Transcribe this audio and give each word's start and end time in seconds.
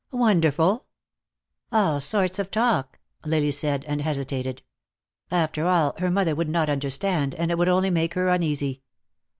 "Wonderful?" 0.13 0.87
"All 1.71 1.99
sorts 2.01 2.39
of 2.39 2.49
talk," 2.49 2.97
Lily 3.23 3.51
said, 3.51 3.85
and 3.87 4.01
hesitated. 4.01 4.63
After 5.29 5.67
all, 5.67 5.93
her 5.99 6.09
mother 6.09 6.33
would 6.33 6.49
not 6.49 6.71
understand, 6.71 7.35
and 7.35 7.51
it 7.51 7.57
would 7.59 7.69
only 7.69 7.91
make 7.91 8.15
her 8.15 8.27
uneasy. 8.27 8.81